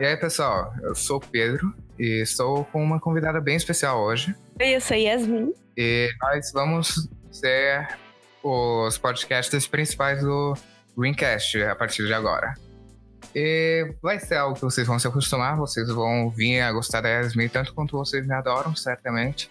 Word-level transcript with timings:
E 0.00 0.04
aí, 0.04 0.16
pessoal, 0.16 0.74
eu 0.82 0.92
sou 0.92 1.18
o 1.18 1.20
Pedro 1.20 1.72
e 1.96 2.20
estou 2.20 2.64
com 2.66 2.82
uma 2.82 2.98
convidada 2.98 3.40
bem 3.40 3.54
especial 3.54 4.02
hoje. 4.02 4.34
Oi, 4.60 4.74
eu 4.74 4.80
sou 4.80 4.96
Yasmin. 4.96 5.54
E 5.76 6.10
nós 6.20 6.50
vamos 6.52 7.08
ser 7.30 7.96
os 8.42 8.98
podcasts 8.98 9.68
principais 9.68 10.20
do 10.20 10.54
Greencast 10.98 11.62
a 11.62 11.76
partir 11.76 12.06
de 12.06 12.12
agora. 12.12 12.54
E 13.34 13.94
vai 14.02 14.18
ser 14.18 14.34
algo 14.34 14.56
que 14.56 14.62
vocês 14.62 14.84
vão 14.84 14.98
se 14.98 15.06
acostumar, 15.06 15.56
vocês 15.56 15.88
vão 15.88 16.28
vir 16.28 16.60
a 16.60 16.72
gostar 16.72 17.00
da 17.00 17.08
Yasmin 17.08 17.48
tanto 17.48 17.72
quanto 17.72 17.96
vocês 17.96 18.26
me 18.26 18.34
adoram, 18.34 18.74
certamente. 18.74 19.48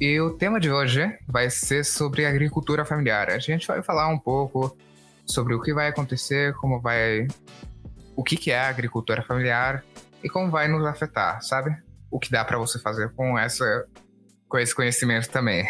E 0.00 0.20
o 0.20 0.30
tema 0.30 0.60
de 0.60 0.70
hoje 0.70 1.12
vai 1.26 1.50
ser 1.50 1.84
sobre 1.84 2.24
agricultura 2.24 2.84
familiar. 2.84 3.30
A 3.30 3.38
gente 3.40 3.66
vai 3.66 3.82
falar 3.82 4.08
um 4.08 4.18
pouco 4.18 4.76
sobre 5.26 5.54
o 5.54 5.60
que 5.60 5.74
vai 5.74 5.88
acontecer, 5.88 6.54
como 6.54 6.80
vai. 6.80 7.26
O 8.16 8.22
que, 8.22 8.50
é 8.50 8.58
a 8.58 8.68
agricultura 8.68 9.22
familiar 9.22 9.84
e 10.22 10.28
como 10.28 10.50
vai 10.50 10.68
nos 10.68 10.84
afetar, 10.86 11.42
sabe? 11.42 11.70
O 12.10 12.18
que 12.18 12.30
dá 12.30 12.44
para 12.44 12.58
você 12.58 12.78
fazer 12.78 13.12
com, 13.14 13.38
essa, 13.38 13.86
com 14.48 14.58
esse 14.58 14.74
conhecimento 14.74 15.28
também. 15.30 15.66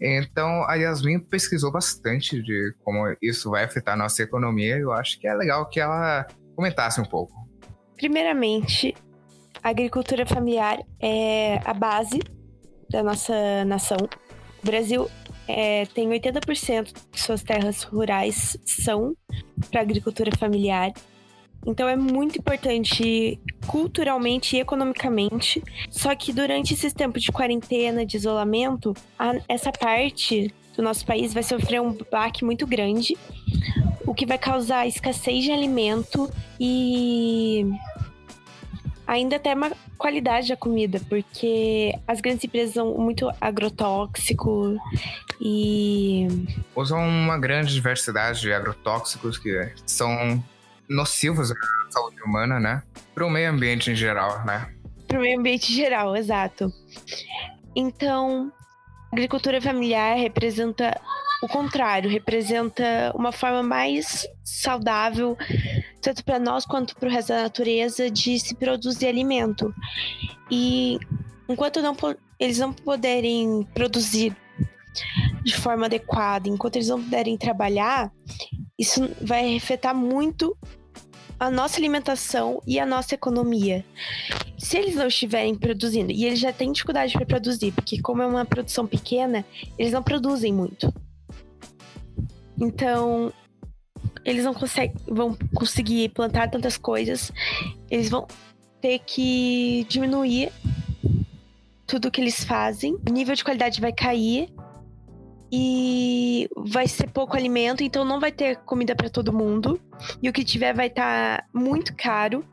Então, 0.00 0.64
a 0.68 0.74
Yasmin 0.74 1.20
pesquisou 1.20 1.70
bastante 1.70 2.42
de 2.42 2.74
como 2.82 3.16
isso 3.22 3.50
vai 3.50 3.64
afetar 3.64 3.94
a 3.94 3.96
nossa 3.96 4.22
economia 4.22 4.76
e 4.76 4.80
eu 4.80 4.92
acho 4.92 5.18
que 5.20 5.26
é 5.26 5.34
legal 5.34 5.68
que 5.68 5.80
ela 5.80 6.26
comentasse 6.54 7.00
um 7.00 7.04
pouco. 7.04 7.32
Primeiramente, 7.96 8.94
a 9.62 9.70
agricultura 9.70 10.26
familiar 10.26 10.78
é 11.00 11.60
a 11.64 11.72
base 11.72 12.20
da 12.90 13.02
nossa 13.02 13.64
nação. 13.64 13.96
O 14.62 14.66
Brasil 14.66 15.08
é, 15.46 15.86
tem 15.86 16.08
80% 16.08 16.92
de 17.12 17.20
suas 17.20 17.42
terras 17.42 17.82
rurais 17.82 18.56
são 18.64 19.16
para 19.70 19.80
agricultura 19.80 20.30
familiar. 20.36 20.92
Então 21.66 21.88
é 21.88 21.96
muito 21.96 22.38
importante 22.38 23.40
culturalmente 23.66 24.56
e 24.56 24.60
economicamente. 24.60 25.62
Só 25.90 26.14
que 26.14 26.32
durante 26.32 26.74
esses 26.74 26.92
tempos 26.92 27.22
de 27.22 27.32
quarentena, 27.32 28.04
de 28.04 28.16
isolamento, 28.16 28.94
a, 29.18 29.34
essa 29.48 29.72
parte 29.72 30.52
do 30.76 30.82
nosso 30.82 31.06
país 31.06 31.32
vai 31.32 31.42
sofrer 31.42 31.80
um 31.80 31.96
baque 32.10 32.44
muito 32.44 32.66
grande, 32.66 33.16
o 34.06 34.12
que 34.12 34.26
vai 34.26 34.36
causar 34.36 34.86
escassez 34.86 35.44
de 35.44 35.52
alimento 35.52 36.30
e 36.60 37.66
ainda 39.06 39.36
até 39.36 39.54
uma 39.54 39.72
qualidade 39.98 40.48
da 40.48 40.56
comida, 40.56 41.00
porque 41.08 41.94
as 42.06 42.20
grandes 42.20 42.44
empresas 42.44 42.76
usam 42.76 42.94
muito 42.98 43.30
agrotóxico 43.40 44.76
e. 45.40 46.26
Usam 46.74 47.06
uma 47.06 47.38
grande 47.38 47.72
diversidade 47.72 48.40
de 48.40 48.52
agrotóxicos 48.52 49.38
que 49.38 49.72
são 49.86 50.42
nocivos 50.88 51.50
à 51.50 51.54
saúde 51.90 52.22
humana, 52.22 52.60
né? 52.60 52.82
Para 53.14 53.26
o 53.26 53.30
meio 53.30 53.50
ambiente 53.50 53.90
em 53.90 53.94
geral, 53.94 54.44
né? 54.44 54.68
Para 55.06 55.18
o 55.18 55.20
meio 55.20 55.38
ambiente 55.38 55.72
em 55.72 55.76
geral, 55.76 56.16
exato. 56.16 56.72
Então, 57.76 58.52
a 59.10 59.16
agricultura 59.16 59.60
familiar 59.60 60.16
representa 60.16 61.00
o 61.42 61.48
contrário, 61.48 62.10
representa 62.10 63.12
uma 63.14 63.30
forma 63.30 63.62
mais 63.62 64.26
saudável, 64.42 65.36
tanto 66.04 66.22
para 66.22 66.38
nós 66.38 66.66
quanto 66.66 66.94
para 66.94 67.08
o 67.08 67.10
resto 67.10 67.28
da 67.28 67.44
natureza, 67.44 68.10
de 68.10 68.38
se 68.38 68.54
produzir 68.54 69.06
alimento. 69.06 69.74
E 70.50 70.98
enquanto 71.48 71.80
não, 71.80 71.96
eles 72.38 72.58
não 72.58 72.74
puderem 72.74 73.66
produzir 73.72 74.36
de 75.42 75.56
forma 75.56 75.86
adequada, 75.86 76.46
enquanto 76.46 76.76
eles 76.76 76.88
não 76.88 77.02
puderem 77.02 77.38
trabalhar, 77.38 78.12
isso 78.78 79.08
vai 79.22 79.56
afetar 79.56 79.94
muito 79.96 80.54
a 81.40 81.50
nossa 81.50 81.78
alimentação 81.78 82.60
e 82.66 82.78
a 82.78 82.84
nossa 82.84 83.14
economia. 83.14 83.82
Se 84.58 84.76
eles 84.76 84.94
não 84.94 85.06
estiverem 85.06 85.54
produzindo, 85.54 86.12
e 86.12 86.26
eles 86.26 86.38
já 86.38 86.52
têm 86.52 86.70
dificuldade 86.70 87.14
para 87.14 87.24
produzir, 87.24 87.72
porque 87.72 87.98
como 88.00 88.20
é 88.20 88.26
uma 88.26 88.44
produção 88.44 88.86
pequena, 88.86 89.42
eles 89.78 89.92
não 89.92 90.02
produzem 90.02 90.52
muito. 90.52 90.92
Então, 92.60 93.32
eles 94.24 94.44
não 94.44 94.54
conseguem, 94.54 94.94
vão 95.06 95.36
conseguir 95.54 96.08
plantar 96.10 96.50
tantas 96.50 96.76
coisas, 96.76 97.32
eles 97.90 98.08
vão 98.08 98.26
ter 98.80 98.98
que 99.00 99.86
diminuir 99.88 100.50
tudo 101.86 102.10
que 102.10 102.20
eles 102.20 102.44
fazem, 102.44 102.96
o 103.08 103.12
nível 103.12 103.34
de 103.34 103.44
qualidade 103.44 103.80
vai 103.80 103.92
cair 103.92 104.48
e 105.52 106.48
vai 106.56 106.88
ser 106.88 107.08
pouco 107.10 107.36
alimento, 107.36 107.84
então 107.84 108.04
não 108.04 108.18
vai 108.18 108.32
ter 108.32 108.56
comida 108.56 108.94
para 108.96 109.08
todo 109.08 109.32
mundo. 109.32 109.80
E 110.20 110.28
o 110.28 110.32
que 110.32 110.42
tiver 110.42 110.74
vai 110.74 110.88
estar 110.88 111.38
tá 111.38 111.44
muito 111.52 111.94
caro, 111.94 112.44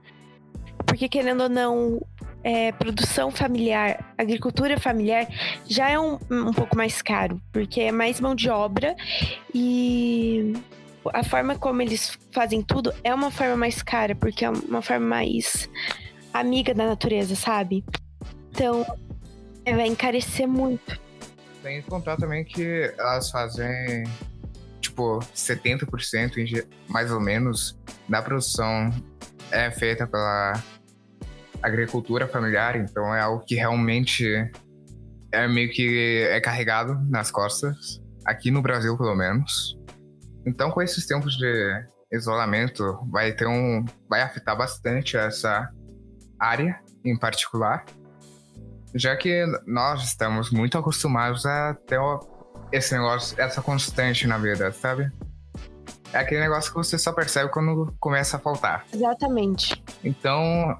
porque 0.86 1.09
querendo 1.09 1.42
ou 1.44 1.50
não, 1.50 2.00
é, 2.44 2.72
produção 2.72 3.32
familiar, 3.32 4.14
agricultura 4.18 4.80
familiar 4.80 5.28
já 5.68 5.90
é 5.90 6.00
um, 6.00 6.20
um 6.30 6.53
pouco 6.53 6.76
mais 6.76 7.02
caro, 7.02 7.42
porque 7.52 7.82
é 7.82 7.92
mais 7.92 8.20
mão 8.20 8.36
de 8.36 8.50
obra 8.50 8.96
e 9.53 10.53
a 11.13 11.23
forma 11.23 11.57
como 11.57 11.81
eles 11.81 12.17
fazem 12.31 12.62
tudo 12.62 12.94
é 13.03 13.13
uma 13.13 13.31
forma 13.31 13.57
mais 13.57 13.81
cara, 13.81 14.16
porque 14.16 14.45
é 14.45 14.50
uma 14.50 14.81
forma 14.81 15.06
mais 15.06 15.69
amiga 16.34 16.73
da 16.73 16.85
natureza, 16.85 17.35
sabe? 17.35 17.84
Então, 18.51 18.85
vai 19.66 19.88
encarecer 19.88 20.47
muito. 20.47 21.00
Tem 21.63 21.81
que 21.81 21.90
contar 21.90 22.17
também 22.17 22.44
que 22.44 22.94
elas 22.97 23.29
fazem, 23.29 24.03
tipo, 24.79 25.19
70% 25.35 26.67
mais 26.88 27.11
ou 27.11 27.19
menos 27.19 27.78
da 28.09 28.22
produção 28.22 28.90
é 29.51 29.69
feita 29.69 30.07
pela 30.07 30.53
agricultura 31.61 32.28
familiar, 32.28 32.75
então 32.75 33.13
é 33.13 33.22
algo 33.22 33.45
que 33.45 33.56
realmente 33.56 34.25
é 35.31 35.47
meio 35.47 35.69
que 35.72 36.25
é 36.29 36.40
carregado 36.41 37.00
nas 37.09 37.29
costas, 37.29 38.01
aqui 38.25 38.50
no 38.50 38.61
Brasil 38.61 38.97
pelo 38.97 39.16
menos. 39.16 39.78
Então, 40.46 40.72
com 40.72 40.81
esses 40.81 41.06
tempos 41.06 41.35
de 41.38 41.85
isolamento, 42.12 43.00
vai 43.09 43.31
ter 43.31 43.47
um, 43.47 43.85
vai 44.09 44.22
afetar 44.22 44.57
bastante 44.57 45.16
essa 45.18 45.69
área 46.40 46.79
em 47.06 47.18
particular 47.18 47.85
já 48.94 49.16
que 49.16 49.46
nós 49.66 50.03
estamos 50.03 50.52
muito 50.52 50.78
acostumados 50.78 51.46
a 51.46 51.75
ter 51.88 52.00
esse 52.72 52.94
negócio, 52.94 53.40
essa 53.40 53.62
constante 53.62 54.28
na 54.28 54.38
vida, 54.38 54.72
sabe? 54.72 55.12
É 56.13 56.19
aquele 56.19 56.41
negócio 56.41 56.72
que 56.72 56.78
você 56.78 56.97
só 56.97 57.13
percebe 57.13 57.50
quando 57.52 57.94
começa 58.00 58.35
a 58.35 58.40
faltar. 58.40 58.85
Exatamente. 58.94 59.81
Então, 60.03 60.78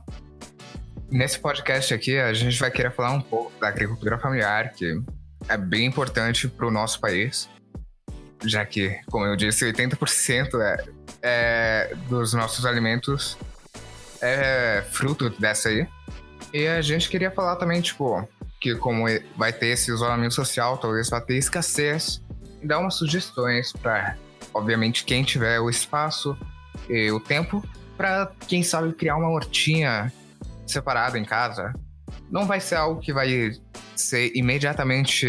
nesse 1.10 1.40
podcast 1.40 1.94
aqui, 1.94 2.18
a 2.18 2.34
gente 2.34 2.60
vai 2.60 2.70
querer 2.70 2.92
falar 2.92 3.12
um 3.12 3.22
pouco 3.22 3.52
da 3.60 3.70
agricultura 3.70 4.18
familiar, 4.20 4.74
que 4.74 5.02
é 5.48 5.58
bem 5.58 5.86
importante 5.86 6.50
para 6.50 6.68
o 6.68 6.72
nosso 6.72 7.00
país, 7.00 7.50
já 8.44 8.66
que, 8.66 9.00
como 9.10 9.26
eu 9.26 9.36
disse, 9.36 9.66
80% 9.66 10.60
é, 10.60 10.86
é, 11.22 11.96
dos 12.08 12.34
nossos 12.34 12.66
alimentos 12.66 13.38
é 14.22 14.84
fruto 14.92 15.30
dessa 15.30 15.70
aí. 15.70 15.88
E 16.54 16.68
a 16.68 16.82
gente 16.82 17.10
queria 17.10 17.32
falar 17.32 17.56
também, 17.56 17.82
tipo, 17.82 18.28
que 18.60 18.76
como 18.76 19.06
vai 19.36 19.54
ter 19.54 19.68
esse 19.68 19.92
isolamento 19.92 20.34
social, 20.34 20.78
talvez 20.78 21.10
vai 21.10 21.22
ter 21.22 21.38
escassez, 21.38 22.22
dar 22.64 22.80
umas 22.80 22.96
sugestões 22.96 23.72
para, 23.72 24.18
obviamente, 24.54 25.04
quem 25.04 25.24
tiver 25.24 25.60
o 25.60 25.70
espaço 25.70 26.38
e 26.90 27.12
o 27.12 27.20
tempo, 27.20 27.64
para 27.98 28.32
quem 28.48 28.64
sabe 28.64 28.94
criar 28.94 29.16
uma 29.16 29.30
hortinha 29.30 30.12
separada 30.66 31.18
em 31.18 31.26
casa. 31.26 31.74
Não 32.30 32.46
vai 32.46 32.60
ser 32.60 32.76
algo 32.76 33.02
que 33.02 33.14
vai 33.14 33.52
ser 33.96 34.32
imediatamente 34.36 35.28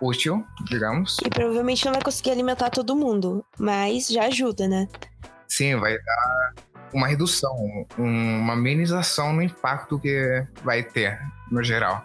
útil, 0.00 0.44
digamos. 0.64 1.16
E 1.24 1.28
provavelmente 1.28 1.84
não 1.84 1.92
vai 1.92 2.02
conseguir 2.02 2.30
alimentar 2.30 2.70
todo 2.70 2.96
mundo, 2.96 3.44
mas 3.58 4.08
já 4.08 4.24
ajuda, 4.24 4.66
né? 4.66 4.88
Sim, 5.48 5.76
vai 5.76 5.98
dar 5.98 6.52
uma 6.92 7.06
redução, 7.06 7.54
uma 7.96 8.54
amenização 8.54 9.32
no 9.32 9.42
impacto 9.42 9.98
que 9.98 10.44
vai 10.64 10.82
ter 10.82 11.18
no 11.50 11.62
geral. 11.62 12.04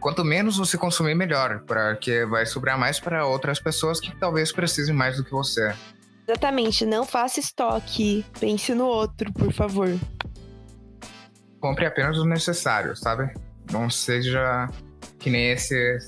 Quanto 0.00 0.24
menos 0.24 0.56
você 0.56 0.76
consumir, 0.76 1.14
melhor, 1.14 1.60
porque 1.60 2.24
vai 2.24 2.44
sobrar 2.44 2.76
mais 2.76 2.98
para 2.98 3.24
outras 3.24 3.60
pessoas 3.60 4.00
que 4.00 4.14
talvez 4.16 4.50
precisem 4.50 4.94
mais 4.94 5.16
do 5.16 5.24
que 5.24 5.30
você. 5.30 5.72
Exatamente, 6.26 6.84
não 6.84 7.04
faça 7.04 7.38
estoque, 7.38 8.24
pense 8.38 8.74
no 8.74 8.86
outro, 8.86 9.32
por 9.32 9.52
favor. 9.52 9.88
Compre 11.60 11.86
apenas 11.86 12.18
o 12.18 12.24
necessário, 12.24 12.96
sabe? 12.96 13.32
Não 13.70 13.88
seja 13.88 14.68
que 15.20 15.30
nem 15.30 15.52
esse, 15.52 15.98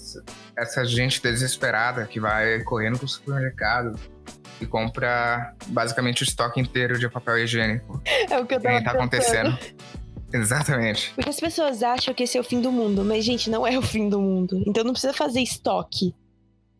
essa 0.57 0.85
gente 0.85 1.21
desesperada 1.21 2.07
que 2.07 2.21
vai 2.21 2.63
correndo 2.63 2.99
pro 2.99 3.09
supermercado 3.09 3.99
e 4.61 4.67
compra 4.67 5.55
basicamente 5.67 6.23
o 6.23 6.25
estoque 6.25 6.61
inteiro 6.61 6.99
de 6.99 7.09
papel 7.09 7.39
higiênico. 7.39 8.01
É 8.31 8.39
o 8.39 8.47
que 8.47 8.55
eu 8.55 8.61
tava 8.61 8.83
tá 8.83 8.91
acontecendo. 8.93 9.59
Exatamente. 10.33 11.13
Porque 11.15 11.31
as 11.31 11.39
pessoas 11.39 11.83
acham 11.83 12.13
que 12.13 12.25
esse 12.25 12.37
é 12.37 12.41
o 12.41 12.45
fim 12.45 12.61
do 12.61 12.73
mundo, 12.73 13.05
mas, 13.05 13.25
gente, 13.25 13.49
não 13.49 13.65
é 13.65 13.79
o 13.79 13.83
fim 13.83 14.09
do 14.09 14.21
mundo. 14.21 14.63
Então 14.67 14.83
não 14.83 14.93
precisa 14.93 15.13
fazer 15.13 15.41
estoque. 15.41 16.15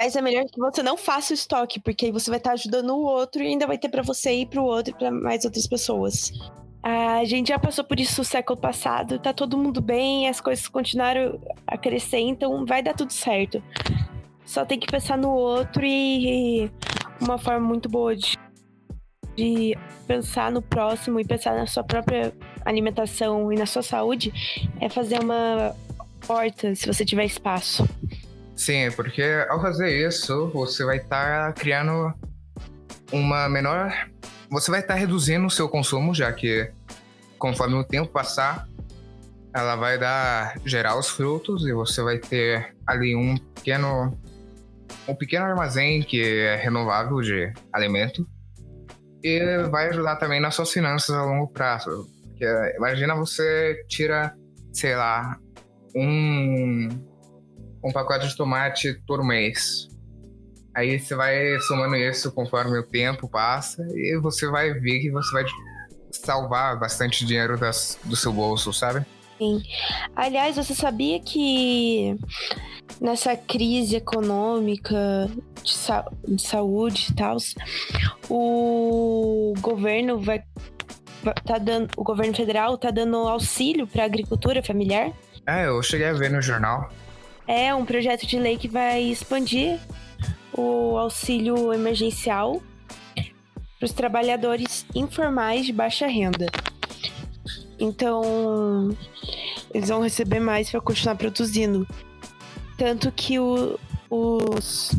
Mas 0.01 0.17
é 0.17 0.21
melhor 0.21 0.45
que 0.45 0.59
você 0.59 0.83
não 0.83 0.97
faça 0.97 1.33
o 1.33 1.35
estoque, 1.35 1.81
porque 1.81 2.07
aí 2.07 2.13
você 2.13 2.29
vai 2.29 2.39
estar 2.39 2.53
ajudando 2.53 2.91
o 2.91 3.05
outro 3.05 3.43
e 3.43 3.47
ainda 3.47 3.67
vai 3.67 3.79
ter 3.79 3.89
para 3.89 4.03
você 4.03 4.33
e 4.33 4.47
pro 4.47 4.65
outro 4.65 4.93
e 4.93 4.99
pra 4.99 5.11
mais 5.11 5.45
outras 5.45 5.69
pessoas. 5.69 6.33
A 6.85 7.25
gente 7.25 7.49
já 7.49 7.59
passou 7.59 7.83
por 7.83 7.99
isso 7.99 8.21
no 8.21 8.25
século 8.27 8.61
passado, 8.61 9.19
tá 9.19 9.33
todo 9.33 9.57
mundo 9.57 9.81
bem, 9.81 10.29
as 10.29 10.39
coisas 10.39 10.69
continuaram 10.69 11.41
a 11.67 11.79
crescer, 11.79 12.19
então 12.19 12.67
vai 12.67 12.83
dar 12.83 12.93
tudo 12.93 13.11
certo. 13.11 13.63
Só 14.45 14.67
tem 14.67 14.79
que 14.79 14.87
pensar 14.87 15.17
no 15.17 15.31
outro 15.31 15.83
e 15.83 16.71
uma 17.19 17.39
forma 17.39 17.67
muito 17.67 17.89
boa 17.89 18.15
de, 18.15 18.37
de 19.35 19.75
pensar 20.07 20.53
no 20.53 20.61
próximo 20.61 21.19
e 21.19 21.25
pensar 21.25 21.57
na 21.57 21.67
sua 21.67 21.83
própria 21.83 22.35
alimentação 22.67 23.51
e 23.51 23.57
na 23.57 23.65
sua 23.65 23.83
saúde 23.83 24.31
é 24.79 24.91
fazer 24.91 25.21
uma 25.21 25.75
porta 26.27 26.75
se 26.75 26.87
você 26.87 27.03
tiver 27.03 27.25
espaço. 27.25 27.89
Sim, 28.55 28.91
porque 28.95 29.23
ao 29.49 29.59
fazer 29.59 30.07
isso, 30.07 30.51
você 30.53 30.85
vai 30.85 30.99
estar 30.99 31.47
tá 31.47 31.53
criando 31.55 32.13
uma 33.11 33.49
menor 33.49 33.91
você 34.55 34.71
vai 34.71 34.81
estar 34.81 34.95
tá 34.95 35.01
reduzindo 35.01 35.47
o 35.47 35.51
seu 35.51 35.69
consumo, 35.69 36.15
já 36.15 36.33
que 36.33 36.71
conforme 37.45 37.75
o 37.75 37.85
tempo 37.85 38.11
passar, 38.11 38.67
ela 39.55 39.77
vai 39.77 39.99
dar 39.99 40.59
gerar 40.65 40.99
os 40.99 41.11
frutos 41.11 41.67
e 41.67 41.75
você 41.75 42.03
vai 42.03 42.19
ter 42.19 42.75
ali 42.87 43.15
um 43.15 43.37
pequeno 43.37 44.19
um 45.07 45.15
pequeno 45.15 45.45
armazém 45.45 46.03
que 46.03 46.23
é 46.23 46.57
renovável 46.57 47.21
de 47.21 47.53
alimento 47.71 48.27
e 49.23 49.59
vai 49.71 49.91
ajudar 49.91 50.17
também 50.17 50.41
nas 50.41 50.55
suas 50.55 50.73
finanças 50.73 51.15
a 51.15 51.23
longo 51.23 51.49
prazo. 51.49 52.09
Porque, 52.23 52.47
imagina 52.79 53.15
você 53.15 53.85
tira, 53.89 54.35
sei 54.73 54.97
lá, 54.97 55.39
um 55.95 56.89
um 57.85 57.93
pacote 57.93 58.27
de 58.27 58.37
tomate 58.39 58.95
por 59.07 59.23
mês. 59.23 59.91
Aí 60.75 60.99
você 60.99 61.15
vai 61.15 61.61
somando 61.61 61.95
isso 61.95 62.33
conforme 62.33 62.79
o 62.79 62.87
tempo 62.87 63.29
passa 63.29 63.87
e 63.91 64.19
você 64.19 64.47
vai 64.47 64.73
ver 64.73 65.01
que 65.01 65.11
você 65.11 65.31
vai 65.35 65.45
salvar 66.17 66.79
bastante 66.79 67.25
dinheiro 67.25 67.59
das, 67.59 67.99
do 68.05 68.17
seu 68.17 68.33
bolso, 68.33 68.73
sabe? 68.73 69.05
Sim. 69.39 69.63
Aliás, 70.15 70.57
você 70.57 70.75
sabia 70.75 71.21
que 71.21 72.17
nessa 73.01 73.37
crise 73.37 73.97
econômica 73.97 75.29
de, 75.63 75.73
sa 75.73 76.05
de 76.27 76.41
saúde 76.41 77.09
e 77.11 77.15
tal, 77.15 77.37
o 78.31 79.55
governo 79.61 80.21
vai 80.21 80.43
tá 81.45 81.59
dando, 81.59 81.91
o 81.97 82.05
governo 82.05 82.35
federal 82.35 82.77
tá 82.77 82.91
dando 82.91 83.17
auxílio 83.17 83.87
para 83.87 84.05
agricultura 84.05 84.63
familiar? 84.63 85.11
É, 85.47 85.67
eu 85.67 85.83
cheguei 85.83 86.09
a 86.09 86.13
ver 86.13 86.31
no 86.31 86.41
jornal. 86.41 86.91
É 87.47 87.75
um 87.75 87.85
projeto 87.85 88.27
de 88.27 88.39
lei 88.39 88.57
que 88.57 88.69
vai 88.69 89.03
expandir 89.03 89.79
o 90.57 90.97
auxílio 90.97 91.73
emergencial 91.73 92.63
para 93.85 93.87
os 93.87 93.93
trabalhadores 93.93 94.87
informais 94.95 95.67
de 95.67 95.73
baixa 95.73 96.07
renda. 96.07 96.47
Então, 97.79 98.97
eles 99.75 99.91
vão 99.91 100.01
receber 100.01 100.41
mais 100.41 100.71
para 100.71 100.81
continuar 100.81 101.17
produzindo. 101.17 101.87
Tanto 102.79 103.13
que 103.13 103.39
o, 103.39 103.79
os. 104.09 104.93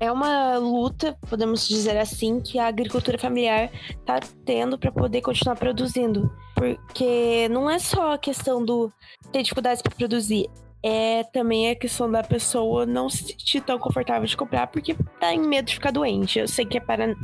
É 0.00 0.10
uma 0.10 0.56
luta, 0.56 1.16
podemos 1.28 1.68
dizer 1.68 1.96
assim, 1.98 2.40
que 2.40 2.58
a 2.58 2.66
agricultura 2.66 3.18
familiar 3.18 3.70
está 3.90 4.18
tendo 4.44 4.78
para 4.78 4.90
poder 4.90 5.20
continuar 5.20 5.56
produzindo. 5.56 6.32
Porque 6.54 7.48
não 7.50 7.68
é 7.68 7.78
só 7.78 8.14
a 8.14 8.18
questão 8.18 8.64
do 8.64 8.90
ter 9.30 9.42
dificuldades 9.42 9.82
para 9.82 9.94
produzir, 9.94 10.48
é 10.86 11.24
também 11.24 11.70
a 11.70 11.74
questão 11.74 12.10
da 12.10 12.22
pessoa 12.22 12.84
não 12.84 13.08
se 13.08 13.24
sentir 13.24 13.62
tão 13.62 13.78
confortável 13.78 14.28
de 14.28 14.36
comprar 14.36 14.66
porque 14.66 14.94
tá 15.18 15.32
em 15.32 15.40
medo 15.40 15.64
de 15.64 15.74
ficar 15.74 15.90
doente. 15.90 16.38
Eu 16.38 16.46
sei 16.46 16.66
que 16.66 16.76
é, 16.76 16.80
para, 16.80 17.16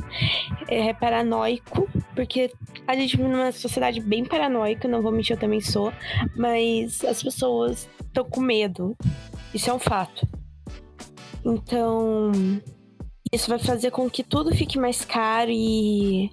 é 0.67 0.91
paranoico, 0.95 1.87
porque 2.15 2.51
a 2.87 2.95
gente 2.95 3.15
vive 3.15 3.29
numa 3.29 3.51
sociedade 3.51 4.01
bem 4.01 4.25
paranoica, 4.25 4.87
não 4.87 5.03
vou 5.03 5.11
mentir, 5.11 5.35
eu 5.35 5.39
também 5.39 5.61
sou, 5.61 5.93
mas 6.35 7.05
as 7.05 7.21
pessoas 7.21 7.87
estão 8.03 8.25
com 8.25 8.41
medo. 8.41 8.97
Isso 9.53 9.69
é 9.69 9.73
um 9.73 9.79
fato. 9.79 10.27
Então, 11.45 12.31
isso 13.31 13.47
vai 13.47 13.59
fazer 13.59 13.91
com 13.91 14.09
que 14.09 14.23
tudo 14.23 14.55
fique 14.55 14.79
mais 14.79 15.05
caro 15.05 15.51
e 15.51 16.31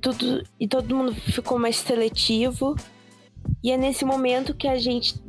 tudo 0.00 0.44
e 0.60 0.68
todo 0.68 0.94
mundo 0.94 1.12
ficou 1.12 1.58
mais 1.58 1.78
seletivo. 1.78 2.76
E 3.60 3.72
é 3.72 3.76
nesse 3.76 4.04
momento 4.04 4.54
que 4.54 4.68
a 4.68 4.76
gente 4.76 5.25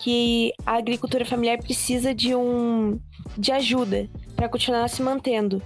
que 0.00 0.52
a 0.64 0.76
agricultura 0.76 1.26
familiar 1.26 1.58
precisa 1.58 2.14
de 2.14 2.34
um 2.34 2.98
de 3.36 3.52
ajuda 3.52 4.08
para 4.34 4.48
continuar 4.48 4.88
se 4.88 5.02
mantendo. 5.02 5.62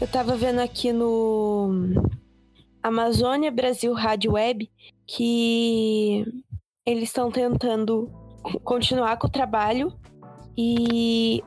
Eu 0.00 0.06
estava 0.06 0.34
vendo 0.34 0.58
aqui 0.58 0.90
no 0.90 1.70
Amazônia 2.82 3.50
Brasil 3.50 3.92
Rádio 3.92 4.32
Web 4.32 4.70
que 5.06 6.24
eles 6.86 7.04
estão 7.04 7.30
tentando 7.30 8.10
continuar 8.64 9.18
com 9.18 9.26
o 9.26 9.30
trabalho 9.30 9.92
e 10.56 11.42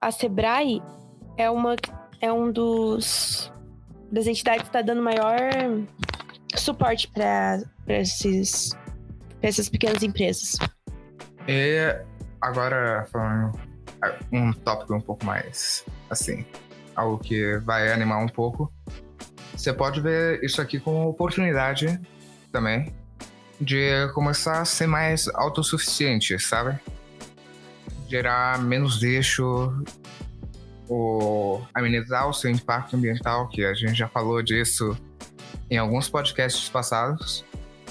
a 0.00 0.12
Sebrae 0.12 0.80
é 1.36 1.50
uma 1.50 1.74
é 2.20 2.32
um 2.32 2.50
dos 2.52 3.52
das 4.10 4.28
entidades 4.28 4.62
que 4.62 4.68
está 4.68 4.82
dando 4.82 5.02
maior 5.02 5.50
suporte 6.56 7.08
para 7.08 7.60
esses 7.88 8.70
para 9.40 9.48
essas 9.48 9.68
pequenas 9.68 10.02
empresas. 10.04 10.56
E 11.48 11.96
agora, 12.40 13.06
falando 13.10 13.58
um 14.32 14.52
tópico 14.52 14.94
um 14.94 15.00
pouco 15.00 15.24
mais 15.24 15.84
assim, 16.10 16.44
algo 16.94 17.18
que 17.18 17.58
vai 17.58 17.92
animar 17.92 18.18
um 18.18 18.28
pouco. 18.28 18.72
Você 19.54 19.72
pode 19.72 20.00
ver 20.00 20.42
isso 20.42 20.60
aqui 20.60 20.78
como 20.78 21.08
oportunidade 21.08 22.00
também 22.52 22.92
de 23.60 24.08
começar 24.12 24.60
a 24.60 24.64
ser 24.64 24.86
mais 24.86 25.28
autossuficiente, 25.28 26.38
sabe? 26.38 26.78
Gerar 28.08 28.62
menos 28.62 29.02
lixo, 29.02 29.72
ou 30.88 31.66
amenizar 31.74 32.28
o 32.28 32.32
seu 32.32 32.50
impacto 32.50 32.96
ambiental, 32.96 33.48
que 33.48 33.64
a 33.64 33.74
gente 33.74 33.94
já 33.94 34.08
falou 34.08 34.42
disso 34.42 34.96
em 35.70 35.78
alguns 35.78 36.08
podcasts 36.08 36.68
passados. 36.68 37.44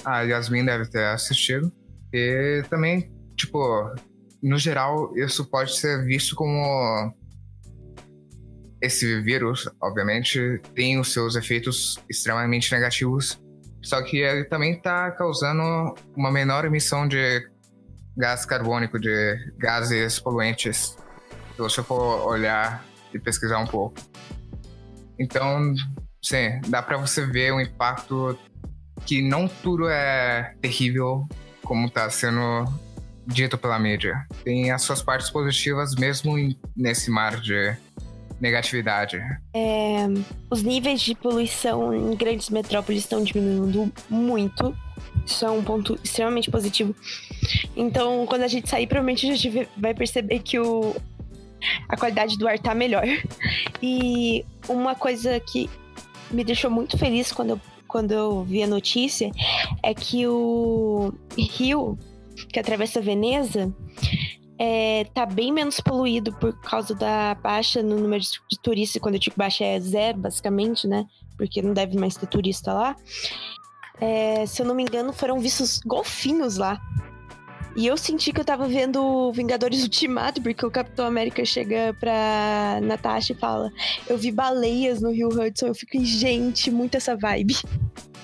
A 0.04 0.22
Yasmin 0.22 0.64
deve 0.64 0.86
ter 0.86 1.04
assistido. 1.04 1.70
E 2.12 2.62
também 2.70 3.10
tipo, 3.36 3.94
no 4.42 4.58
geral, 4.58 5.16
isso 5.16 5.44
pode 5.44 5.76
ser 5.76 6.04
visto 6.04 6.34
como. 6.34 7.14
Esse 8.80 9.20
vírus, 9.22 9.68
obviamente, 9.80 10.60
tem 10.74 11.00
os 11.00 11.12
seus 11.12 11.34
efeitos 11.34 11.98
extremamente 12.10 12.70
negativos, 12.70 13.40
só 13.82 14.02
que 14.02 14.18
ele 14.18 14.44
também 14.44 14.74
está 14.74 15.10
causando 15.12 15.94
uma 16.14 16.30
menor 16.30 16.64
emissão 16.66 17.08
de 17.08 17.48
gás 18.16 18.44
carbônico, 18.44 18.98
de 18.98 19.52
gases 19.58 20.20
poluentes, 20.20 20.96
se 21.54 21.58
você 21.58 21.82
for 21.82 22.26
olhar 22.28 22.84
e 23.14 23.18
pesquisar 23.18 23.58
um 23.58 23.66
pouco. 23.66 23.96
Então, 25.18 25.74
sim, 26.22 26.60
dá 26.68 26.82
para 26.82 26.98
você 26.98 27.24
ver 27.24 27.52
o 27.52 27.60
impacto 27.60 28.38
que 29.06 29.22
não 29.22 29.48
tudo 29.48 29.88
é 29.88 30.54
terrível 30.60 31.26
como 31.62 31.86
está 31.86 32.08
sendo 32.10 32.64
dito 33.26 33.58
pela 33.58 33.78
mídia. 33.78 34.26
Tem 34.44 34.70
as 34.70 34.82
suas 34.82 35.02
partes 35.02 35.30
positivas 35.30 35.94
mesmo 35.94 36.34
nesse 36.76 37.10
mar 37.10 37.40
de 37.40 37.76
negatividade. 38.40 39.18
É, 39.54 40.06
os 40.50 40.62
níveis 40.62 41.00
de 41.00 41.14
poluição 41.14 41.94
em 41.94 42.14
grandes 42.14 42.50
metrópoles 42.50 43.02
estão 43.02 43.22
diminuindo 43.22 43.92
muito. 44.08 44.76
Isso 45.24 45.44
é 45.44 45.50
um 45.50 45.62
ponto 45.62 45.98
extremamente 46.04 46.50
positivo. 46.50 46.94
Então, 47.74 48.26
quando 48.26 48.42
a 48.42 48.48
gente 48.48 48.68
sair, 48.68 48.86
provavelmente 48.86 49.28
a 49.28 49.34
gente 49.34 49.68
vai 49.76 49.94
perceber 49.94 50.40
que 50.40 50.58
o, 50.58 50.94
a 51.88 51.96
qualidade 51.96 52.38
do 52.38 52.46
ar 52.46 52.58
tá 52.58 52.74
melhor. 52.74 53.04
E 53.82 54.44
uma 54.68 54.94
coisa 54.94 55.40
que 55.40 55.68
me 56.30 56.44
deixou 56.44 56.70
muito 56.70 56.98
feliz 56.98 57.32
quando 57.32 57.50
eu, 57.50 57.60
quando 57.88 58.12
eu 58.12 58.44
vi 58.44 58.62
a 58.62 58.66
notícia 58.66 59.30
é 59.82 59.94
que 59.94 60.26
o 60.26 61.12
Rio 61.36 61.98
que 62.52 62.58
atravessa 62.58 63.00
Veneza, 63.00 63.74
é, 64.58 65.04
tá 65.12 65.26
bem 65.26 65.52
menos 65.52 65.80
poluído 65.80 66.32
por 66.34 66.58
causa 66.60 66.94
da 66.94 67.34
baixa 67.34 67.82
no 67.82 67.98
número 67.98 68.22
de, 68.22 68.60
turistas. 68.62 69.00
Quando 69.00 69.16
eu 69.16 69.20
digo 69.20 69.36
baixa 69.36 69.64
é 69.64 69.78
zero, 69.78 70.18
basicamente, 70.18 70.86
né? 70.86 71.04
Porque 71.36 71.60
não 71.60 71.74
deve 71.74 71.98
mais 71.98 72.16
ter 72.16 72.26
turista 72.26 72.72
lá. 72.72 72.96
É, 74.00 74.46
se 74.46 74.62
eu 74.62 74.66
não 74.66 74.74
me 74.74 74.82
engano, 74.82 75.12
foram 75.12 75.38
vistos 75.38 75.80
golfinhos 75.84 76.56
lá. 76.56 76.80
E 77.74 77.86
eu 77.86 77.96
senti 77.98 78.32
que 78.32 78.40
eu 78.40 78.44
tava 78.44 78.66
vendo 78.66 79.30
Vingadores 79.32 79.82
Ultimato, 79.82 80.40
porque 80.40 80.64
o 80.64 80.70
Capitão 80.70 81.06
América 81.06 81.44
chega 81.44 81.94
pra 82.00 82.80
Natasha 82.82 83.34
e 83.34 83.36
fala: 83.36 83.70
Eu 84.08 84.16
vi 84.16 84.32
baleias 84.32 85.02
no 85.02 85.12
Rio 85.12 85.28
Hudson. 85.28 85.66
Eu 85.66 85.74
fico, 85.74 86.02
gente, 86.02 86.70
muito 86.70 86.96
essa 86.96 87.14
vibe. 87.14 87.54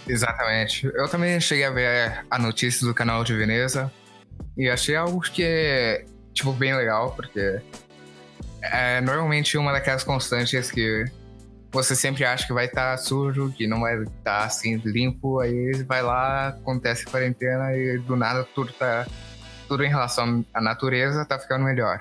Exatamente. 0.09 0.87
Eu 0.95 1.07
também 1.09 1.39
cheguei 1.39 1.67
a 1.67 1.71
ver 1.71 2.25
a 2.31 2.39
notícia 2.39 2.87
do 2.87 2.95
canal 2.95 3.23
de 3.23 3.35
Veneza. 3.35 3.93
E 4.57 4.69
achei 4.69 4.97
algo 4.97 5.21
que 5.21 5.43
é, 5.43 6.05
tipo, 6.33 6.53
bem 6.53 6.75
legal, 6.75 7.13
porque 7.13 7.61
é 8.63 9.01
normalmente 9.01 9.57
uma 9.59 9.73
daquelas 9.73 10.05
constantes 10.05 10.71
que 10.71 11.05
você 11.73 11.97
sempre 11.97 12.25
acha 12.25 12.47
que 12.47 12.53
vai 12.53 12.67
estar 12.67 12.93
tá 12.93 12.97
sujo, 12.99 13.51
que 13.53 13.67
não 13.67 13.81
vai 13.81 14.03
estar 14.03 14.41
tá, 14.41 14.45
assim 14.45 14.77
limpo, 14.85 15.41
aí 15.41 15.83
vai 15.85 16.03
lá, 16.03 16.49
acontece 16.49 17.07
quarentena 17.07 17.75
e 17.75 17.99
do 17.99 18.15
nada 18.15 18.45
tudo 18.55 18.73
tá 18.75 19.07
tudo 19.67 19.83
em 19.83 19.89
relação 19.89 20.45
à 20.53 20.61
natureza 20.61 21.25
tá 21.25 21.39
ficando 21.39 21.65
melhor. 21.65 22.01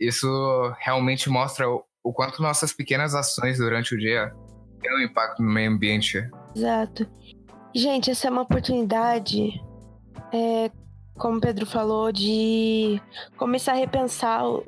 Isso 0.00 0.74
realmente 0.80 1.28
mostra 1.28 1.68
o, 1.68 1.84
o 2.02 2.12
quanto 2.14 2.42
nossas 2.42 2.72
pequenas 2.72 3.14
ações 3.14 3.58
durante 3.58 3.94
o 3.94 3.98
dia 3.98 4.32
têm 4.80 4.96
um 4.96 5.00
impacto 5.00 5.42
no 5.42 5.50
meio 5.50 5.70
ambiente. 5.70 6.26
Exato. 6.56 7.06
Gente, 7.74 8.10
essa 8.10 8.26
é 8.26 8.30
uma 8.30 8.42
oportunidade, 8.42 9.50
é, 10.32 10.70
como 11.14 11.38
o 11.38 11.40
Pedro 11.40 11.66
falou, 11.66 12.10
de 12.12 13.00
começar 13.36 13.72
a 13.72 13.76
repensar 13.76 14.46
o, 14.46 14.64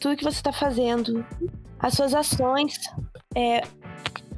tudo 0.00 0.16
que 0.16 0.24
você 0.24 0.38
está 0.38 0.52
fazendo, 0.52 1.24
as 1.78 1.94
suas 1.94 2.14
ações 2.14 2.78
é, 3.34 3.62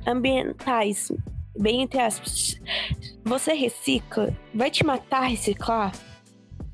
ambientais, 0.06 1.12
bem 1.58 1.82
entre 1.82 2.00
aspas. 2.00 2.60
Você 3.24 3.52
recicla, 3.52 4.34
vai 4.54 4.70
te 4.70 4.84
matar 4.84 5.22
reciclar? 5.22 5.92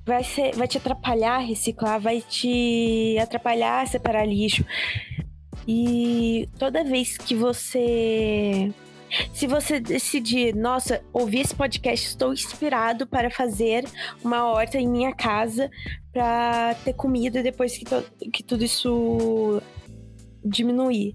Vai, 0.04 0.22
ser, 0.22 0.54
vai 0.54 0.68
te 0.68 0.78
atrapalhar 0.78 1.38
reciclar, 1.38 2.00
vai 2.00 2.20
te 2.20 3.16
atrapalhar 3.20 3.86
separar 3.88 4.24
lixo. 4.26 4.64
E 5.66 6.48
toda 6.58 6.84
vez 6.84 7.18
que 7.18 7.34
você 7.34 8.72
se 9.32 9.46
você 9.46 9.80
decidir, 9.80 10.54
nossa, 10.54 11.02
ouvir 11.12 11.40
esse 11.40 11.54
podcast, 11.54 12.06
estou 12.06 12.32
inspirado 12.32 13.06
para 13.06 13.30
fazer 13.30 13.84
uma 14.22 14.44
horta 14.44 14.78
em 14.78 14.88
minha 14.88 15.14
casa 15.14 15.70
para 16.12 16.74
ter 16.84 16.94
comida 16.94 17.42
depois 17.42 17.76
que, 17.76 17.84
que 18.30 18.42
tudo 18.42 18.64
isso 18.64 19.60
diminuir. 20.44 21.14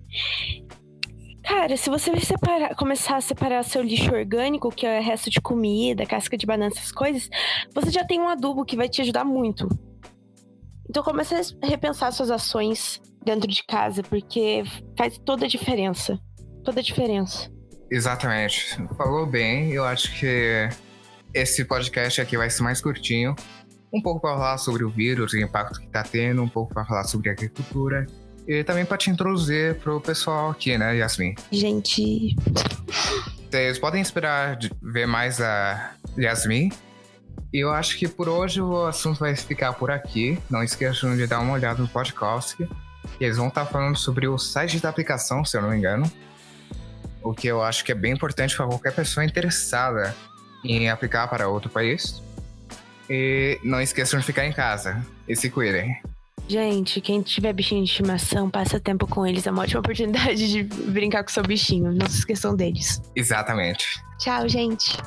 Cara, 1.44 1.76
se 1.76 1.90
você 1.90 2.18
separar, 2.20 2.76
começar 2.76 3.18
a 3.18 3.22
separar 3.22 3.64
seu 3.64 3.82
lixo 3.82 4.14
orgânico, 4.14 4.70
que 4.70 4.86
é 4.86 5.00
resto 5.00 5.30
de 5.30 5.42
comida, 5.42 6.06
casca 6.06 6.38
de 6.38 6.46
banana, 6.46 6.72
essas 6.74 6.92
coisas, 6.92 7.30
você 7.74 7.90
já 7.90 8.06
tem 8.06 8.20
um 8.20 8.30
adubo 8.30 8.64
que 8.64 8.76
vai 8.76 8.88
te 8.88 9.02
ajudar 9.02 9.26
muito. 9.26 9.68
Então 10.90 11.04
comece 11.04 11.36
a 11.62 11.68
repensar 11.68 12.12
suas 12.12 12.30
ações 12.30 13.02
dentro 13.24 13.50
de 13.50 13.64
casa, 13.64 14.04
porque 14.04 14.64
faz 14.98 15.18
toda 15.18 15.46
a 15.46 15.50
diferença. 15.50 16.20
Toda 16.64 16.80
a 16.80 16.84
diferença. 16.84 17.52
Exatamente. 17.92 18.78
Falou 18.98 19.26
bem. 19.26 19.74
Eu 19.74 19.84
acho 19.84 20.18
que 20.18 20.70
esse 21.34 21.66
podcast 21.66 22.22
aqui 22.22 22.38
vai 22.38 22.50
ser 22.50 22.64
mais 22.64 22.80
curtinho. 22.80 23.36
Um 23.94 24.02
pouco 24.02 24.22
para 24.22 24.32
falar 24.32 24.58
sobre 24.58 24.86
o 24.86 24.90
vírus, 24.90 25.34
o 25.34 25.38
impacto 25.38 25.78
que 25.82 25.88
está 25.88 26.02
tendo, 26.02 26.42
um 26.42 26.48
pouco 26.48 26.74
para 26.74 26.86
falar 26.86 27.04
sobre 27.04 27.30
agricultura 27.30 28.08
e 28.48 28.64
também 28.64 28.86
para 28.86 28.98
te 28.98 29.10
introduzir 29.10 29.76
pro 29.80 30.00
pessoal 30.00 30.50
aqui, 30.50 30.78
né, 30.78 30.96
Yasmin? 30.96 31.36
Gente. 31.52 32.36
Vocês 33.50 33.78
podem 33.78 34.02
esperar 34.02 34.58
ver 34.82 35.06
mais 35.06 35.42
a 35.42 35.94
Yasmin. 36.18 36.72
E 37.54 37.60
eu 37.60 37.70
acho 37.72 37.98
que 37.98 38.08
por 38.08 38.30
hoje 38.30 38.62
o 38.62 38.86
assunto 38.86 39.20
vai 39.20 39.36
ficar 39.36 39.74
por 39.74 39.92
aqui. 39.92 40.40
Não 40.50 40.64
esqueçam 40.64 41.18
de 41.18 41.28
dar 41.28 41.42
uma 41.42 41.52
olhada 41.52 41.82
no 41.82 41.90
podcast. 41.90 42.56
Eles 43.20 43.36
vão 43.36 43.50
estar 43.50 43.66
falando 43.66 43.98
sobre 43.98 44.26
o 44.30 44.38
site 44.38 44.80
da 44.80 44.88
aplicação, 44.88 45.44
se 45.44 45.58
eu 45.58 45.62
não 45.62 45.72
me 45.72 45.78
engano 45.78 46.10
o 47.24 47.34
que 47.34 47.48
eu 47.48 47.62
acho 47.62 47.84
que 47.84 47.92
é 47.92 47.96
bem 47.96 48.14
importante 48.14 48.56
para 48.56 48.68
qualquer 48.68 48.94
pessoa 48.94 49.26
interessada 49.26 50.16
em 50.64 50.90
aplicar 50.90 51.28
para 51.28 51.48
outro 51.48 51.70
país. 51.70 52.22
E 53.10 53.60
não 53.64 53.82
esqueçam 53.82 54.20
de 54.20 54.26
ficar 54.26 54.46
em 54.46 54.54
casa 54.54 55.06
e 55.28 55.36
se 55.36 55.50
cuidem. 55.50 56.02
Gente, 56.48 57.00
quem 57.00 57.22
tiver 57.22 57.54
bichinho 57.54 57.84
de 57.84 57.90
estimação, 57.90 58.50
passa 58.50 58.80
tempo 58.80 59.08
com 59.08 59.26
eles. 59.26 59.46
É 59.48 59.52
uma 59.52 59.64
ótima 59.64 59.80
oportunidade 59.80 60.52
de 60.52 60.64
brincar 60.64 61.24
com 61.24 61.30
seu 61.30 61.44
bichinho. 61.44 61.92
Não 61.92 62.08
se 62.08 62.20
esqueçam 62.20 62.56
deles. 62.56 63.02
Exatamente. 63.16 64.02
Tchau, 64.20 64.48
gente. 64.50 64.98